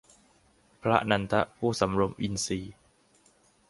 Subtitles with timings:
[0.81, 2.73] พระนันทะ ผู้สำรวมอินทรีย์